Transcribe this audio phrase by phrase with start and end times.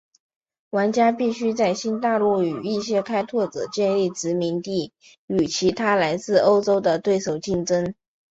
[0.71, 4.93] 玩家必须在新大陆与一些开拓者建立殖民地
[5.27, 7.93] 与其他来自欧洲的对手竞争。